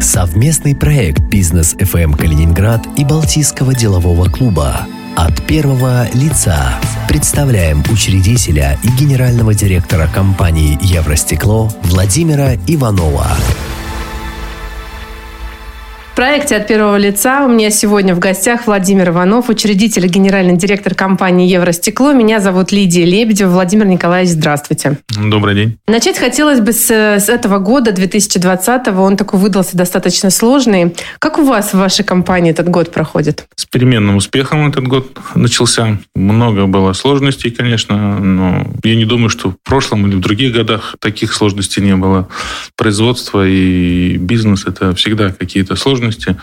[0.00, 6.78] Совместный проект «Бизнес ФМ Калининград» и Балтийского делового клуба от первого лица
[7.08, 13.28] представляем учредителя и генерального директора компании «Евростекло» Владимира Иванова.
[16.16, 20.94] Проекте от первого лица у меня сегодня в гостях Владимир Иванов, учредитель и генеральный директор
[20.94, 22.14] компании «Евростекло».
[22.14, 23.50] Меня зовут Лидия Лебедева.
[23.50, 24.98] Владимир Николаевич, здравствуйте.
[25.10, 25.76] Добрый день.
[25.86, 29.02] Начать хотелось бы с, с этого года, 2020-го.
[29.02, 30.96] Он такой выдался достаточно сложный.
[31.18, 33.44] Как у вас в вашей компании этот год проходит?
[33.54, 35.98] С переменным успехом этот год начался.
[36.14, 40.96] Много было сложностей, конечно, но я не думаю, что в прошлом или в других годах
[40.98, 42.26] таких сложностей не было.
[42.74, 46.36] Производство и бизнес– это всегда какие-то сложности сложности.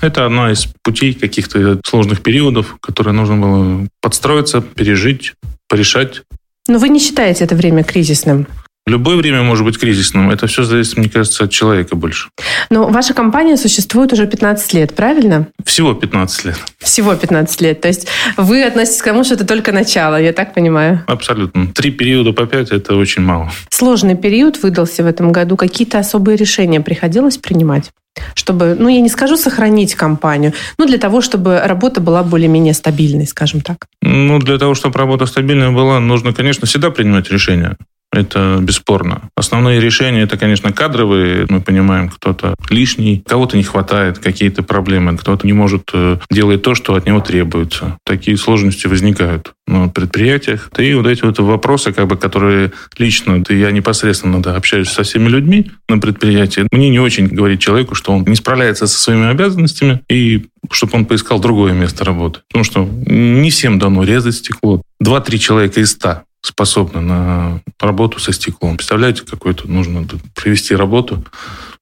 [0.00, 5.34] Это одна из путей каких-то сложных периодов, которые нужно было подстроиться, пережить,
[5.68, 6.22] порешать.
[6.68, 8.46] Но вы не считаете это время кризисным?
[8.88, 10.30] Любое время может быть кризисным.
[10.30, 12.30] Это все зависит, мне кажется, от человека больше.
[12.70, 15.48] Но ваша компания существует уже 15 лет, правильно?
[15.62, 16.56] Всего 15 лет.
[16.78, 17.82] Всего 15 лет.
[17.82, 21.04] То есть вы относитесь к тому, что это только начало, я так понимаю?
[21.06, 21.66] Абсолютно.
[21.74, 23.52] Три периода по пять– это очень мало.
[23.68, 25.56] Сложный период выдался в этом году.
[25.56, 27.90] Какие-то особые решения приходилось принимать?
[28.34, 33.26] Чтобы, ну, я не скажу сохранить компанию, но для того, чтобы работа была более-менее стабильной,
[33.26, 33.86] скажем так.
[34.02, 37.76] Ну, для того, чтобы работа стабильная была, нужно, конечно, всегда принимать решения.
[38.18, 39.30] Это бесспорно.
[39.36, 41.46] Основные решения это, конечно, кадровые.
[41.48, 46.74] Мы понимаем, кто-то лишний, кого-то не хватает, какие-то проблемы, кто-то не может э, делать то,
[46.74, 47.96] что от него требуется.
[48.04, 50.68] Такие сложности возникают на предприятиях.
[50.78, 55.04] И вот эти вот вопросы, как бы, которые лично ты, я непосредственно да, общаюсь со
[55.04, 59.28] всеми людьми на предприятии, мне не очень говорить человеку, что он не справляется со своими
[59.28, 62.40] обязанностями и чтобы он поискал другое место работы.
[62.48, 64.82] Потому что не всем дано резать стекло.
[64.98, 68.76] Два-три человека из ста способны на работу со стеклом.
[68.76, 71.24] Представляете, какой-то нужно провести работу,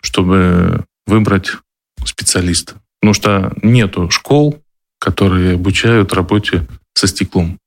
[0.00, 1.52] чтобы выбрать
[2.04, 2.74] специалиста.
[3.00, 4.58] Потому что нету школ,
[4.98, 7.58] которые обучают работе со стеклом.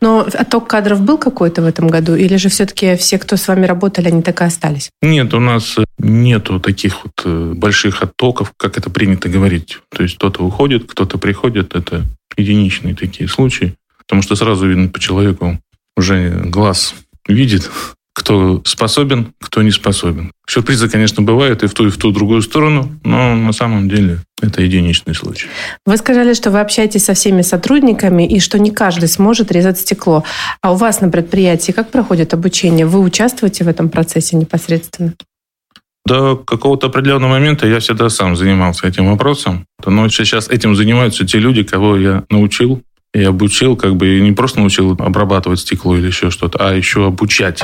[0.00, 2.14] Но отток кадров был какой-то в этом году?
[2.14, 4.90] Или же все-таки все, кто с вами работали, они так и остались?
[5.02, 9.78] Нет, у нас нету таких вот э, больших оттоков, как это принято говорить.
[9.90, 11.74] То есть кто-то уходит, кто-то приходит.
[11.74, 12.04] Это
[12.36, 13.74] единичные такие случаи.
[13.98, 15.58] Потому что сразу видно по человеку,
[15.96, 16.94] уже глаз
[17.28, 17.70] видит,
[18.16, 20.32] кто способен, кто не способен.
[20.48, 24.20] Сюрпризы, конечно, бывают и в ту, и в ту другую сторону, но на самом деле
[24.40, 25.48] это единичный случай.
[25.84, 30.24] Вы сказали, что вы общаетесь со всеми сотрудниками и что не каждый сможет резать стекло.
[30.62, 32.86] А у вас на предприятии как проходит обучение?
[32.86, 35.12] Вы участвуете в этом процессе непосредственно?
[36.06, 39.66] До какого-то определенного момента я всегда сам занимался этим вопросом.
[39.84, 42.82] Но сейчас этим занимаются те люди, кого я научил
[43.16, 47.62] и обучил, как бы не просто научил обрабатывать стекло или еще что-то, а еще обучать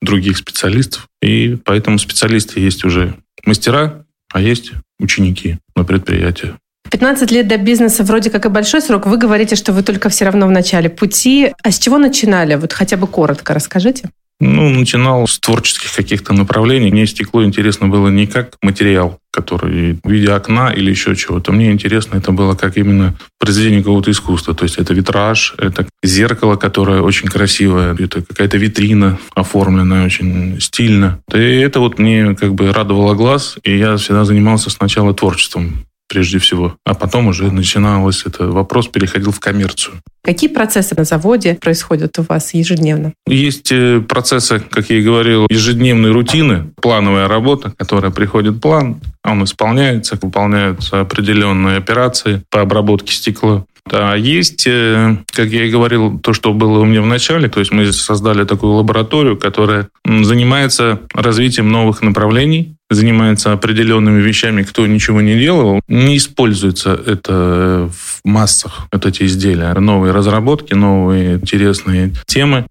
[0.00, 1.06] других специалистов.
[1.20, 6.54] И поэтому специалисты есть уже мастера, а есть ученики на предприятии.
[6.90, 9.06] 15 лет до бизнеса вроде как и большой срок.
[9.06, 11.52] Вы говорите, что вы только все равно в начале пути.
[11.62, 12.54] А с чего начинали?
[12.54, 14.08] Вот хотя бы коротко расскажите.
[14.40, 16.92] Ну, начинал с творческих каких-то направлений.
[16.92, 21.50] Мне стекло интересно было не как материал, который в виде окна или еще чего-то.
[21.50, 24.54] Мне интересно это было как именно произведение какого-то искусства.
[24.54, 31.18] То есть это витраж, это зеркало, которое очень красивое, это какая-то витрина оформленная очень стильно.
[31.34, 36.38] И это вот мне как бы радовало глаз, и я всегда занимался сначала творчеством прежде
[36.38, 36.76] всего.
[36.84, 40.00] А потом уже начиналось это вопрос переходил в коммерцию.
[40.22, 43.12] Какие процессы на заводе происходят у вас ежедневно?
[43.26, 49.44] Есть э, процессы, как я и говорил, ежедневной рутины, плановая работа, которая приходит план, он
[49.44, 53.64] исполняется, выполняются определенные операции по обработке стекла.
[53.90, 57.60] А есть, э, как я и говорил, то, что было у меня в начале, то
[57.60, 65.20] есть мы создали такую лабораторию, которая занимается развитием новых направлений, занимается определенными вещами, кто ничего
[65.20, 69.74] не делал, не используется это в массах, вот эти изделия.
[69.74, 72.66] Новые разработки, новые интересные темы.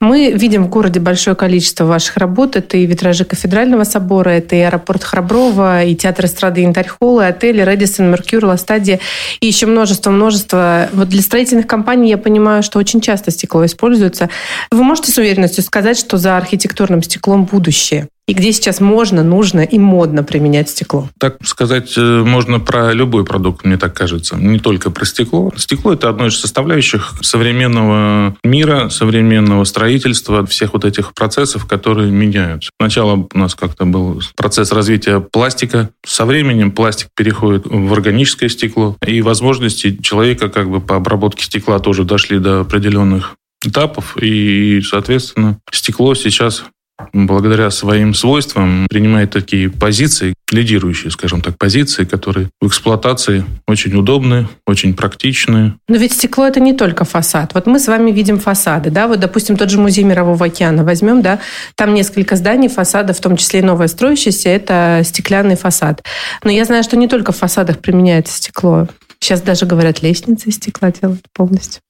[0.00, 2.56] Мы видим в городе большое количество ваших работ.
[2.56, 7.62] Это и витражи Кафедрального собора, это и аэропорт Храброва, и театр эстрады Янтарь и отели
[7.62, 9.00] Редисон, Меркюр, Ластадия,
[9.40, 10.88] и еще множество-множество.
[10.92, 14.30] Вот для строительных компаний я понимаю, что очень часто стекло используется.
[14.70, 18.08] Вы можете с уверенностью сказать, что за архитектурным стеклом будущее?
[18.28, 21.08] И где сейчас можно, нужно и модно применять стекло?
[21.18, 24.36] Так сказать э, можно про любой продукт, мне так кажется.
[24.36, 25.50] Не только про стекло.
[25.56, 32.70] Стекло– это одно из составляющих современного мира, современного строительства, всех вот этих процессов, которые меняются.
[32.78, 35.88] Сначала у нас как-то был процесс развития пластика.
[36.04, 38.98] Со временем пластик переходит в органическое стекло.
[39.06, 44.18] И возможности человека как бы по обработке стекла тоже дошли до определенных этапов.
[44.20, 46.64] И, соответственно, стекло сейчас
[47.12, 54.48] благодаря своим свойствам принимает такие позиции, лидирующие, скажем так, позиции, которые в эксплуатации очень удобны,
[54.66, 55.74] очень практичны.
[55.88, 57.54] Но ведь стекло это не только фасад.
[57.54, 61.22] Вот мы с вами видим фасады, да, вот, допустим, тот же музей Мирового океана возьмем,
[61.22, 61.40] да,
[61.74, 66.02] там несколько зданий, фасадов, в том числе и новое строящееся, это стеклянный фасад.
[66.42, 68.88] Но я знаю, что не только в фасадах применяется стекло.
[69.20, 71.80] Сейчас даже, говорят, лестницы из стекла делают полностью.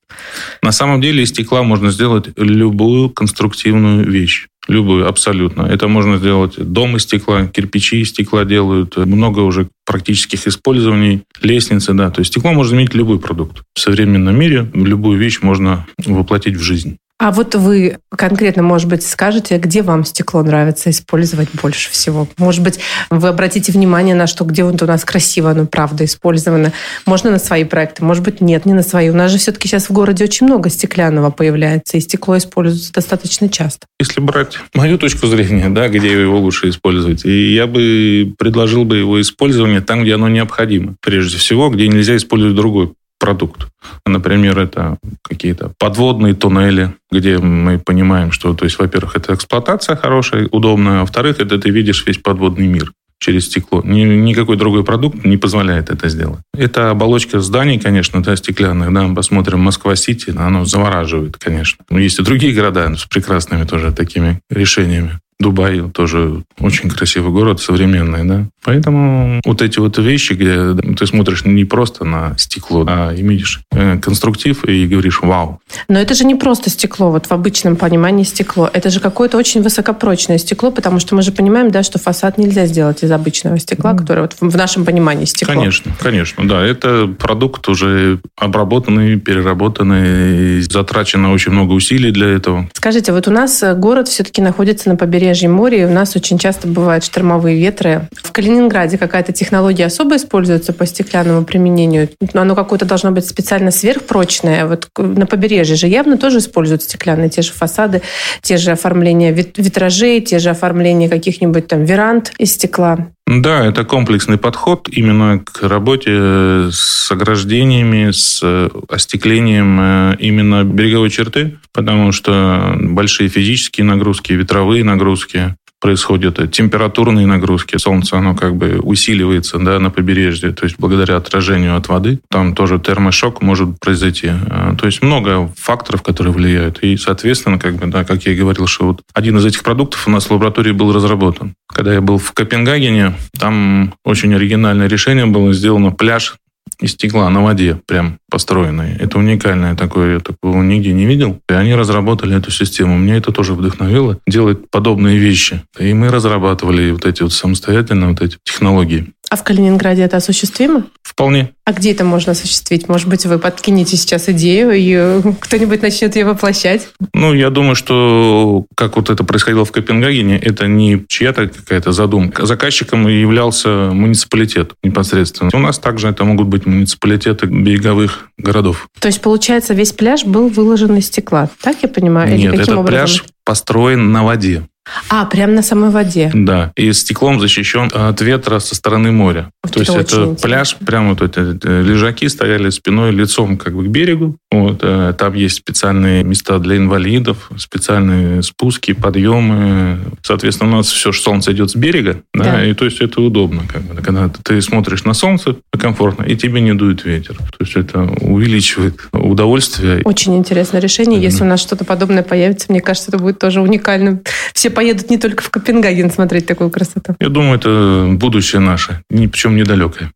[0.63, 4.47] На самом деле из стекла можно сделать любую конструктивную вещь.
[4.69, 5.63] Любую, абсолютно.
[5.63, 8.99] Это можно сделать дом из стекла, кирпичи из стекла делают.
[8.99, 12.11] Много уже практических использований, лестницы, да.
[12.11, 13.63] То есть стекло можно заменить любой продукт.
[13.75, 16.99] В современном мире любую вещь можно воплотить в жизнь.
[17.21, 22.29] А вот вы конкретно, может быть, скажете, где вам стекло нравится использовать больше всего?
[22.39, 22.79] Может быть,
[23.11, 26.73] вы обратите внимание на что, где вот у нас красиво оно, правда, использовано.
[27.07, 29.11] Можно на свои проекты, может быть, нет, не на свои.
[29.11, 33.49] У нас же все-таки сейчас в городе очень много стеклянного появляется, и стекло используется достаточно
[33.49, 33.87] часто.
[33.99, 38.97] Если брать мою точку зрения, да, где его лучше использовать, и я бы предложил бы
[38.97, 40.95] его использование там, где оно необходимо.
[41.03, 43.69] Прежде всего, где нельзя использовать другой продукт.
[44.07, 50.49] Например, это какие-то подводные туннели, где мы понимаем, что, то есть, во-первых, это эксплуатация хорошая,
[50.51, 53.83] удобная, а во-вторых, это ты видишь весь подводный мир через стекло.
[53.85, 56.41] Ни, никакой другой продукт не позволяет это сделать.
[56.55, 58.93] Это оболочка зданий, конечно, да, стеклянных.
[58.93, 61.85] Да, посмотрим Москва-Сити, оно завораживает, конечно.
[61.91, 65.19] Но есть и другие города с прекрасными тоже такими решениями.
[65.41, 68.49] Дубай тоже очень красивый город, современный, да.
[68.69, 73.99] Поэтому вот эти вот вещи, где ты смотришь не просто на стекло, а имеешь э,
[73.99, 75.61] конструктив и говоришь «вау».
[75.89, 78.71] Но это же не просто стекло, вот в обычном понимании стекло.
[78.73, 82.67] Это же какое-то очень высокопрочное стекло, потому что мы же понимаем, да, что фасад нельзя
[82.67, 83.99] сделать из обычного стекла, mm.
[83.99, 85.55] которое вот в нашем понимании стекло.
[85.55, 86.65] Конечно, конечно, да.
[86.65, 92.69] Это продукт уже обработанный, переработанный, затрачено очень много усилий для этого.
[92.75, 96.39] Скажите, вот у нас город все-таки находится на побережье побережье моря, и у нас очень
[96.39, 98.09] часто бывают штормовые ветры.
[98.23, 98.58] В Калининграде
[98.99, 102.09] какая-то технология особо используется по стеклянному применению?
[102.33, 104.67] Но оно какое-то должно быть специально сверхпрочное.
[104.67, 108.03] Вот на побережье же явно тоже используют стеклянные те же фасады,
[108.43, 113.09] те же оформления витражей, те же оформления каких-нибудь там веранд из стекла.
[113.29, 118.43] Да, это комплексный подход именно к работе с ограждениями, с
[118.89, 127.77] остеклением э, именно береговой черты, потому что большие физические нагрузки, ветровые нагрузки, происходят температурные нагрузки.
[127.77, 132.21] Солнце, оно как бы усиливается да, на побережье, то есть благодаря отражению от воды.
[132.31, 134.29] Там тоже термошок может произойти.
[134.29, 136.79] А, то есть много факторов, которые влияют.
[136.83, 140.07] И, соответственно, как бы, да, как я и говорил, что вот один из этих продуктов
[140.07, 141.55] у нас в лаборатории был разработан.
[141.69, 146.37] Когда я был в Копенгагене, там очень оригинальное решение было сделано пляж
[146.81, 148.97] из стекла на воде прям построенные.
[148.97, 151.41] Это уникальное такое, я такого нигде не видел.
[151.49, 152.97] И они разработали эту систему.
[152.97, 155.63] Мне это тоже вдохновило делать подобные вещи.
[155.79, 159.13] И мы разрабатывали вот эти вот самостоятельно вот эти технологии.
[159.31, 160.85] А в Калининграде это осуществимо?
[161.03, 161.51] Вполне.
[161.65, 162.89] А где это можно осуществить?
[162.89, 166.89] Может быть, вы подкинете сейчас идею, и кто-нибудь начнет ее воплощать?
[167.13, 172.47] Ну, я думаю, что как вот это происходило в Копенгагене, это не чья-то какая-то задумка.
[172.47, 175.51] Заказчиком являлся муниципалитет непосредственно.
[175.53, 178.89] У нас также это могут быть муниципалитеты береговых городов.
[178.99, 182.37] То есть, получается, весь пляж был выложен из стекла, так я понимаю?
[182.37, 182.87] Нет, Или этот образом?
[182.87, 184.65] пляж построен на воде.
[185.09, 186.31] А, прямо на самой воде?
[186.35, 189.51] Да, и стеклом защищен от ветра со стороны моря.
[189.63, 190.37] Вот То есть это интересно.
[190.43, 194.37] пляж, прямо вот эти лежаки стояли спиной, лицом как бы к берегу.
[194.51, 199.99] Вот, э, там есть специальные места для инвалидов, специальные спуски, подъемы.
[200.23, 203.21] Соответственно, у нас все, что солнце идет с берега, да, да и то есть это
[203.21, 203.63] удобно.
[203.71, 207.37] Как бы, когда ты смотришь на солнце, комфортно, и тебе не дует ветер.
[207.37, 210.03] То есть это увеличивает удовольствие.
[210.05, 211.21] Очень интересное решение.
[211.21, 214.21] Если у нас что-то подобное появится, мне кажется, это будет тоже уникальным.
[214.55, 217.17] Все поедут не только в Копенгаген смотреть такую красоту.
[217.19, 220.13] Я думаю, это будущее наше, причем недалекое.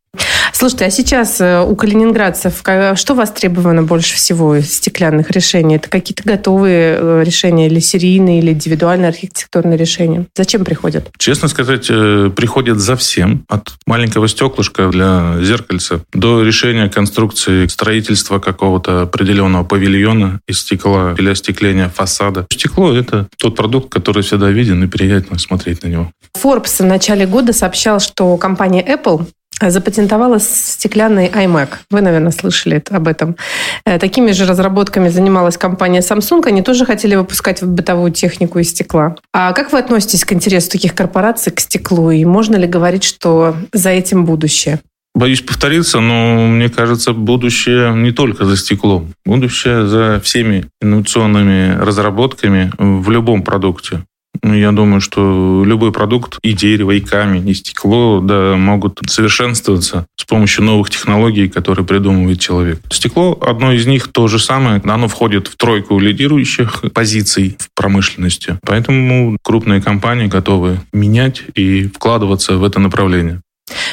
[0.63, 2.63] Слушайте, а сейчас э, у калининградцев
[2.95, 5.75] что востребовано больше всего из стеклянных решений?
[5.75, 10.27] Это какие-то готовые э, решения или серийные, или индивидуальные архитектурные решения?
[10.37, 11.11] Зачем приходят?
[11.19, 13.45] Честно сказать, э, приходят за всем.
[13.49, 21.31] От маленького стеклышка для зеркальца до решения конструкции строительства какого-то определенного павильона из стекла или
[21.31, 22.47] остекления фасада.
[22.53, 26.13] Стекло– это тот продукт, который всегда виден и приятно смотреть на него.
[26.41, 29.27] Forbes в начале года сообщал, что компания Apple
[29.71, 31.69] запатентовала стеклянный iMac.
[31.91, 33.37] Вы, наверное, слышали об этом.
[33.85, 36.47] Э, такими же разработками занималась компания Samsung.
[36.47, 39.17] Они тоже хотели выпускать бытовую технику из стекла.
[39.33, 42.11] А как вы относитесь к интересу таких корпораций к стеклу?
[42.11, 44.81] И можно ли говорить, что за этим будущее?
[45.15, 49.13] Боюсь повториться, но мне кажется, будущее не только за стеклом.
[49.27, 54.05] Будущее за всеми инновационными разработками в любом продукте.
[54.43, 60.07] Ну, я думаю, что любой продукт, и дерево, и камень, и стекло, да, могут совершенствоваться
[60.17, 62.81] с помощью новых технологий, которые придумывает человек.
[62.91, 68.59] Стекло, одно из них то же самое, оно входит в тройку лидирующих позиций в промышленности.
[68.65, 73.43] Поэтому крупные компании готовы менять и вкладываться в это направление.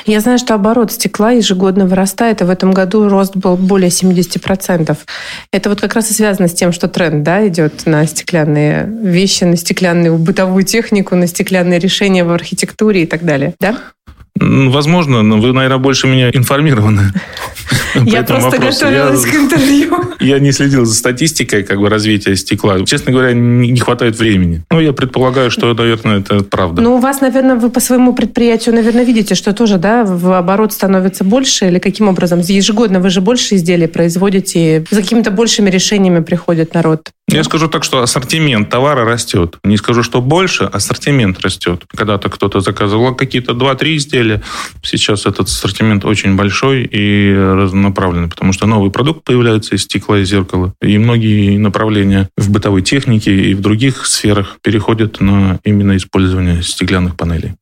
[0.06, 4.98] Я знаю, что оборот стекла ежегодно вырастает, и в этом году рост был более 70%.
[5.52, 9.44] Это вот как раз и связано с тем, что тренд да, идет на стеклянные вещи,
[9.44, 13.54] на стеклянную бытовую технику, на стеклянные решения в архитектуре и так далее.
[13.60, 13.78] Да?
[14.39, 17.13] Возможно, но вы, наверное, больше меня информированы.
[17.96, 19.96] Я просто готовилась к интервью.
[20.19, 22.84] Я не следил за статистикой как бы развития стекла.
[22.86, 24.63] Честно говоря, не хватает времени.
[24.69, 26.81] Ну, я предполагаю, что, наверное, это правда.
[26.81, 30.74] Ну, у вас, наверное, вы по своему предприятию, наверное, видите, что тоже, да, в оборот
[30.74, 32.39] становится больше или каким образом?
[32.39, 37.10] Ежегодно вы же больше изделий производите, за какими-то большими решениями приходит народ.
[37.32, 39.58] Я скажу так, что ассортимент товара растет.
[39.64, 41.84] Не скажу, что больше, ассортимент растет.
[41.96, 44.42] Когда-то кто-то заказывал какие-то 2-3 изделия.
[44.84, 50.24] Сейчас этот ассортимент очень большой и разнонаправленный, потому что новый продукт появляется из стекла и
[50.24, 50.74] зеркала.
[50.82, 57.16] И многие направления в бытовой технике и в других сферах переходят на именно использование стеклянных
[57.16, 57.54] панелей.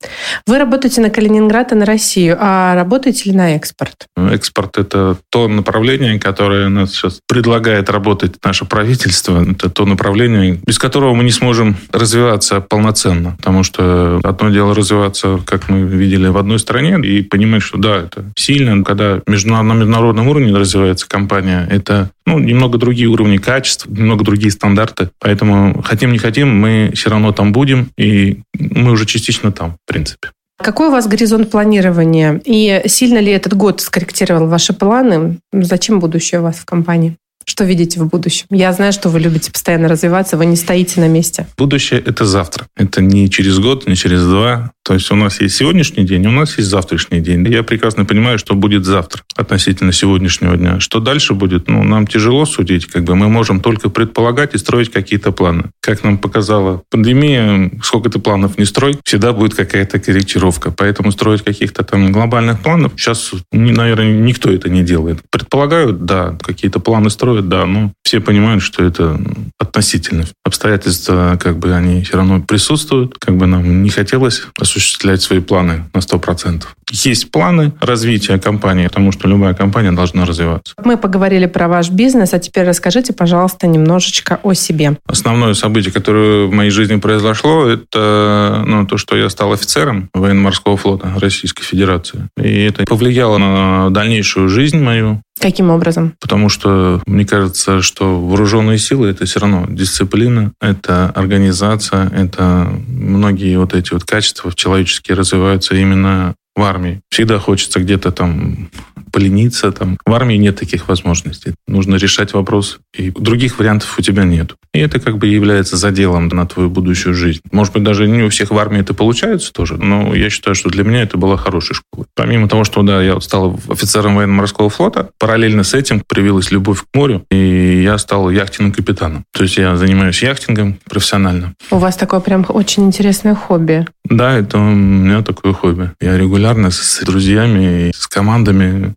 [0.45, 4.07] Вы работаете на Калининград и на Россию, а работаете ли на экспорт?
[4.15, 10.77] Экспорт– это то направление, которое нас сейчас предлагает работать наше правительство это то направление, без
[10.77, 13.35] которого мы не сможем развиваться полноценно.
[13.37, 17.97] Потому что одно дело развиваться, как мы видели, в одной стране, и понимать, что да,
[18.03, 24.23] это сильно, когда на международном уровне развивается компания, это ну, немного другие уровни качества, немного
[24.23, 25.09] другие стандарты.
[25.19, 29.91] Поэтому хотим не хотим, мы все равно там будем, и мы уже частично там, в
[29.91, 30.29] принципе.
[30.61, 32.41] Какой у вас горизонт планирования?
[32.43, 35.37] И сильно ли этот год скорректировал ваши планы?
[35.53, 37.15] Зачем будущее у вас в компании?
[37.49, 38.45] Что видите в будущем?
[38.49, 41.47] Я знаю, что вы любите постоянно развиваться, вы не стоите на месте.
[41.57, 42.67] Будущее– это завтра.
[42.75, 44.71] Это не через год, не через два.
[44.83, 47.45] То есть у нас есть сегодняшний день, у нас есть завтрашний день.
[47.47, 50.79] Я прекрасно понимаю, что будет завтра относительно сегодняшнего дня.
[50.79, 52.85] Что дальше будет, ну, нам тяжело судить.
[52.85, 55.71] Как бы мы можем только предполагать и строить какие-то планы.
[55.81, 60.71] Как нам показала пандемия, сколько ты планов не строй, всегда будет какая-то корректировка.
[60.71, 65.19] Поэтому строить каких-то там глобальных планов сейчас, наверное, никто это не делает.
[65.29, 69.19] Предполагают, да, какие-то планы строят, да, но все понимают, что это
[69.59, 70.25] относительно.
[70.45, 73.17] Обстоятельства, как бы, они все равно присутствуют.
[73.19, 76.63] Как бы нам не хотелось осуществлять свои планы на 100%.
[76.91, 80.73] Есть планы развития компании, потому что любая компания должна развиваться.
[80.83, 84.97] Мы поговорили про ваш бизнес, а теперь расскажите, пожалуйста, немножечко о себе.
[85.05, 90.77] Основное событие, которое в моей жизни произошло, это ну, то, что я стал офицером военно-морского
[90.77, 92.29] флота Российской Федерации.
[92.41, 95.21] И это повлияло на дальнейшую жизнь мою.
[95.39, 96.13] Каким образом?
[96.19, 103.57] Потому что мне кажется, что вооруженные силы это все равно дисциплина, это организация, это многие
[103.57, 107.01] вот эти вот качества человеческие развиваются именно в армии.
[107.09, 108.69] Всегда хочется где-то там
[109.11, 109.71] полениться.
[109.71, 109.97] Там.
[110.05, 111.53] В армии нет таких возможностей.
[111.67, 114.55] Нужно решать вопрос, и других вариантов у тебя нет.
[114.73, 117.41] И это как бы является заделом на твою будущую жизнь.
[117.51, 120.69] Может быть, даже не у всех в армии это получается тоже, но я считаю, что
[120.69, 122.05] для меня это была хорошая школа.
[122.15, 126.85] Помимо того, что да, я стал офицером военно-морского флота, параллельно с этим привилась любовь к
[126.93, 129.23] морю, и я стал яхтенным капитаном.
[129.33, 131.53] То есть я занимаюсь яхтингом профессионально.
[131.71, 133.85] У вас такое прям очень интересное хобби.
[134.03, 135.91] Да, это у меня такое хобби.
[135.99, 138.93] Я регулярно с друзьями, с командами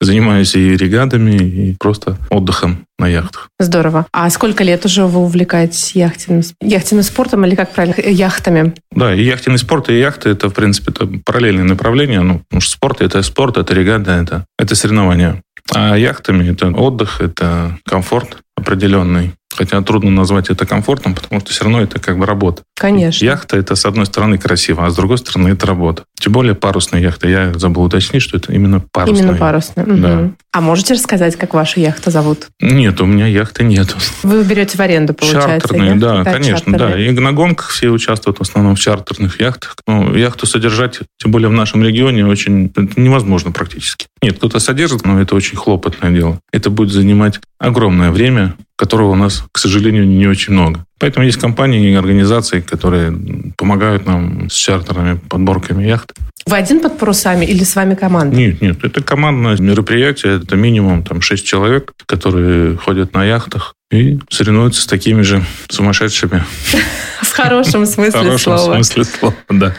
[0.00, 3.48] занимаюсь и регатами, и просто отдыхом на яхтах.
[3.58, 4.06] Здорово.
[4.12, 8.74] А сколько лет уже вы увлекаетесь яхтенным, яхтенным спортом или как правильно, яхтами?
[8.92, 12.20] Да, и яхтенный спорт, и яхты это, в принципе, это параллельные направления.
[12.20, 15.42] Ну, потому что спорт это спорт, это регата, это, это соревнования.
[15.72, 19.32] А яхтами это отдых, это комфорт определенный.
[19.54, 22.62] Хотя трудно назвать это комфортом, потому что все равно это как бы работа.
[22.76, 23.24] Конечно.
[23.24, 26.04] Яхта это с одной стороны красиво, а с другой стороны это работа.
[26.18, 27.28] Тем более парусная яхта.
[27.28, 29.22] Я забыл уточнить, что это именно парусная.
[29.22, 29.86] Именно парусная.
[29.86, 30.30] Да.
[30.52, 32.48] А можете рассказать, как вашу яхту зовут?
[32.60, 33.94] Нет, у меня яхты нет.
[34.22, 35.48] Вы берете в аренду, получается?
[35.48, 36.00] Чартерные, яхты?
[36.00, 37.06] да, да, конечно, чартерные.
[37.06, 37.20] да.
[37.20, 39.76] И на гонках все участвуют в основном в чартерных яхтах.
[39.86, 44.06] Ну, яхту содержать, тем более в нашем регионе, очень невозможно практически.
[44.22, 46.40] Нет, кто-то содержит, но это очень хлопотное дело.
[46.52, 50.84] Это будет занимать огромное время, которого у нас, к сожалению, не очень много.
[50.98, 53.16] Поэтому есть компании и организации, которые
[53.56, 56.12] помогают нам с чартерными подборками яхт.
[56.46, 58.36] Вы один под парусами или с вами команда?
[58.36, 64.18] Нет, нет, это командное мероприятие, это минимум там 6 человек, которые ходят на яхтах и
[64.28, 66.44] соревнуются с такими же сумасшедшими
[67.34, 68.24] хорошем смысле слова.
[68.24, 69.74] В хорошем смысле слова, да.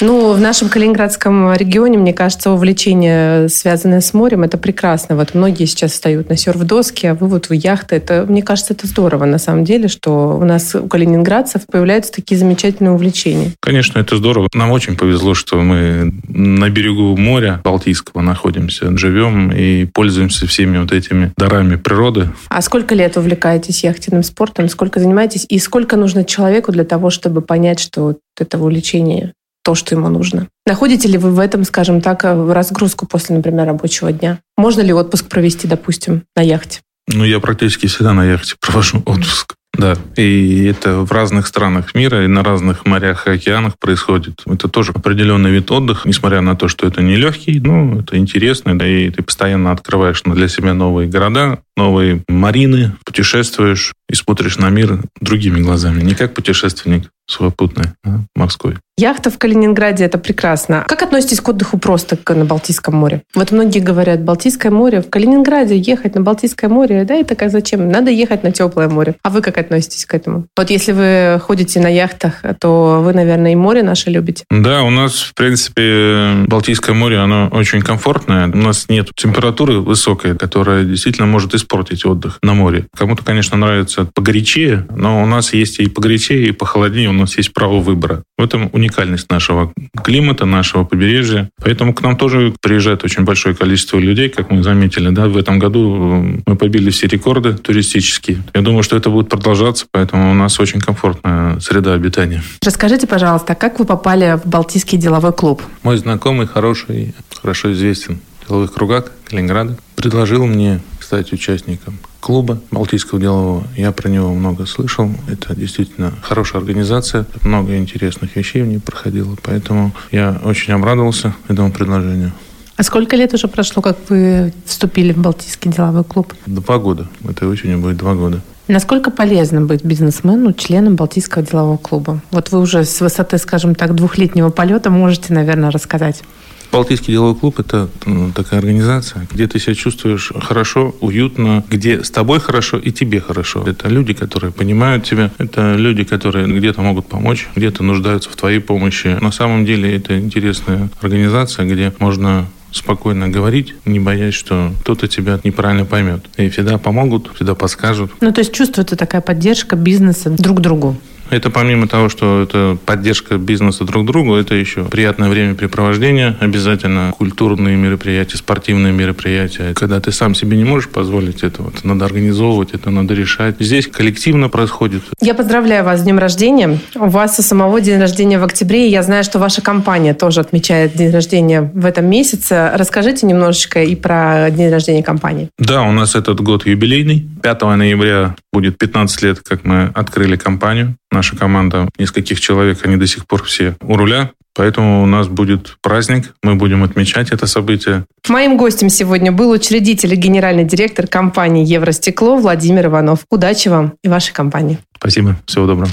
[0.00, 5.16] Ну, в нашем Калининградском регионе, мне кажется, увлечение, связанное с морем, это прекрасно.
[5.16, 7.96] Вот многие сейчас встают на серф-доски, а вы вот в яхты.
[7.96, 12.38] Это, мне кажется, это здорово на самом деле, что у нас у калининградцев появляются такие
[12.38, 13.52] замечательные увлечения.
[13.60, 14.48] Конечно, это здорово.
[14.54, 20.92] Нам очень повезло, что мы на берегу моря Балтийского находимся, живем и пользуемся всеми вот
[20.92, 22.30] этими дарами природы.
[22.48, 24.68] А сколько лет увлекаетесь яхтенным спортом?
[24.68, 25.46] Сколько занимаетесь?
[25.48, 29.32] И сколько нужно человеку для того, чтобы понять, что это увлечение
[29.64, 30.48] то, что ему нужно.
[30.66, 34.38] Находите ли вы в этом, скажем так, разгрузку после, например, рабочего дня?
[34.56, 36.80] Можно ли отпуск провести, допустим, на яхте?
[37.06, 39.54] Ну, я практически всегда на яхте провожу отпуск.
[39.74, 44.42] Да, и это в разных странах мира и на разных морях и океанах происходит.
[44.46, 48.76] Это тоже определенный вид отдыха, несмотря на то, что это не легкий, но это интересно,
[48.76, 54.70] да, и ты постоянно открываешь для себя новые города, новые марины, путешествуешь и смотришь на
[54.70, 58.76] мир другими глазами, не как путешественник сухопутный, а морской.
[58.96, 60.84] Яхта в Калининграде– это прекрасно.
[60.88, 63.22] Как относитесь к отдыху просто на Балтийском море?
[63.34, 67.88] Вот многие говорят, Балтийское море, в Калининграде ехать на Балтийское море, да, и такая зачем?
[67.92, 69.14] Надо ехать на теплое море.
[69.22, 70.46] А вы как относитесь к этому?
[70.56, 74.44] Вот если вы ходите на яхтах, то вы, наверное, и море наше любите.
[74.50, 78.48] Да, у нас, в принципе, Балтийское море, оно очень комфортное.
[78.48, 82.86] У нас нет температуры высокой, которая действительно может испортить отдых на море.
[82.96, 87.52] Кому-то, конечно, нравится погорячее, но у нас есть и погорячее, и похолоднее, у нас есть
[87.52, 88.22] право выбора.
[88.36, 91.50] В этом уникально уникальность нашего климата, нашего побережья.
[91.62, 95.10] Поэтому к нам тоже приезжает очень большое количество людей, как мы заметили.
[95.10, 98.42] Да, в этом году мы побили все рекорды туристические.
[98.54, 102.42] Я думаю, что это будет продолжаться, поэтому у нас очень комфортная среда обитания.
[102.62, 105.62] Расскажите, пожалуйста, как вы попали в Балтийский деловой клуб?
[105.82, 113.18] Мой знакомый, хороший, хорошо известен в деловых кругах Калининграда, предложил мне стать участником клуба Балтийского
[113.18, 113.66] делового.
[113.78, 115.08] Я про него много слышал.
[115.26, 117.24] Это действительно хорошая организация.
[117.42, 119.34] Много интересных вещей в ней проходило.
[119.42, 122.32] Поэтому я очень обрадовался этому предложению.
[122.76, 126.34] А сколько лет уже прошло, как вы вступили в Балтийский деловой клуб?
[126.44, 127.08] Два года.
[127.26, 128.42] Этой осенью будет два года.
[128.66, 132.20] Насколько полезно быть бизнесмену, членом Балтийского делового клуба?
[132.32, 136.22] Вот вы уже с высоты, скажем так, двухлетнего полета можете, наверное, рассказать.
[136.70, 137.88] Балтийский деловой клуб– это
[138.34, 143.64] такая организация, где ты себя чувствуешь хорошо, уютно, где с тобой хорошо и тебе хорошо.
[143.66, 148.60] Это люди, которые понимают тебя, это люди, которые где-то могут помочь, где-то нуждаются в твоей
[148.60, 149.18] помощи.
[149.20, 155.40] На самом деле это интересная организация, где можно спокойно говорить, не боясь, что кто-то тебя
[155.42, 156.26] неправильно поймет.
[156.36, 158.12] И всегда помогут, всегда подскажут.
[158.20, 160.96] Ну, то есть чувствуется такая поддержка бизнеса друг другу.
[161.30, 167.76] Это помимо того, что это поддержка бизнеса друг другу, это еще приятное времяпрепровождение, обязательно культурные
[167.76, 169.74] мероприятия, спортивные мероприятия.
[169.74, 173.56] Когда ты сам себе не можешь позволить это, вот, надо организовывать, это надо решать.
[173.58, 175.02] Здесь коллективно происходит.
[175.20, 176.78] Я поздравляю вас с днем рождения.
[176.94, 180.40] У вас у самого день рождения в октябре, и я знаю, что ваша компания тоже
[180.40, 182.70] отмечает день рождения в этом месяце.
[182.74, 185.48] Расскажите немножечко и про день рождения компании.
[185.58, 187.28] Да, у нас этот год юбилейный.
[187.42, 190.96] 5 ноября будет 15 лет, как мы открыли компанию.
[191.10, 194.30] Наша команда, нескольких человек, они до сих пор все у руля.
[194.54, 198.04] Поэтому у нас будет праздник, мы будем отмечать это событие.
[198.28, 203.20] Моим гостем сегодня был учредитель и генеральный директор компании «Евростекло» Владимир Иванов.
[203.30, 204.78] Удачи вам и вашей компании.
[204.96, 205.90] Спасибо, всего доброго.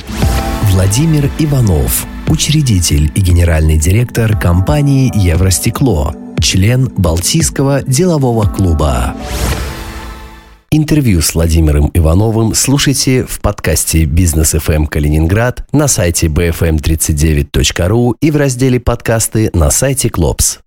[0.63, 9.15] Владимир Иванов, учредитель и генеральный директор компании «Евростекло», член Балтийского делового клуба.
[10.77, 18.35] Интервью с Владимиром Ивановым слушайте в подкасте «Бизнес FM Калининград» на сайте bfm39.ru и в
[18.35, 20.59] разделе «Подкасты» на сайте «Клопс».